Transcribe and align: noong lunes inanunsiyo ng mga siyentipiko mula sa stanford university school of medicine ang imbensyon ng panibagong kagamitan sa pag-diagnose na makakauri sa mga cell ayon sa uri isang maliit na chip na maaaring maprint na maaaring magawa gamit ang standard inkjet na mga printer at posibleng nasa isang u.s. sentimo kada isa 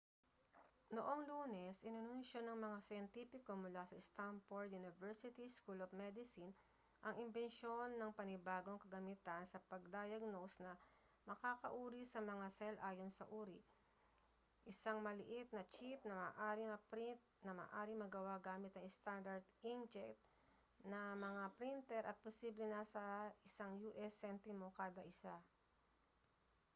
noong 0.97 1.21
lunes 1.31 1.77
inanunsiyo 1.89 2.39
ng 2.43 2.57
mga 2.65 2.77
siyentipiko 2.87 3.51
mula 3.63 3.81
sa 3.87 3.97
stanford 4.07 4.69
university 4.81 5.45
school 5.57 5.77
of 5.85 5.93
medicine 6.03 6.49
ang 7.05 7.15
imbensyon 7.25 7.89
ng 8.01 8.09
panibagong 8.19 8.79
kagamitan 8.83 9.43
sa 9.47 9.61
pag-diagnose 9.69 10.57
na 10.65 10.73
makakauri 11.29 12.01
sa 12.11 12.17
mga 12.31 12.45
cell 12.57 12.77
ayon 12.89 13.11
sa 13.17 13.25
uri 13.39 13.61
isang 14.71 14.99
maliit 15.07 15.47
na 15.53 15.61
chip 15.75 15.99
na 16.09 16.15
maaaring 16.21 16.69
maprint 16.75 17.19
na 17.45 17.51
maaaring 17.59 17.99
magawa 18.03 18.35
gamit 18.47 18.73
ang 18.75 18.89
standard 18.99 19.43
inkjet 19.73 20.17
na 20.91 21.01
mga 21.25 21.43
printer 21.61 22.03
at 22.11 22.17
posibleng 22.25 22.73
nasa 22.73 23.03
isang 23.49 23.73
u.s. 23.89 24.11
sentimo 24.21 24.67
kada 24.79 25.01
isa 25.13 25.35